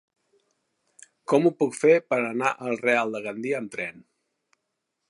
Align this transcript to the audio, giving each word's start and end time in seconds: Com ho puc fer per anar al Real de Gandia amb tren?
Com 1.33 1.45
ho 1.45 1.51
puc 1.59 1.77
fer 1.81 1.93
per 2.15 2.19
anar 2.23 2.55
al 2.69 2.81
Real 2.87 3.17
de 3.19 3.23
Gandia 3.29 3.63
amb 3.63 3.75
tren? 3.79 4.07